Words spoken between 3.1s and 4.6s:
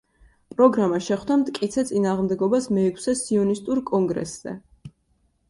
სიონისტურ კონგრესზე.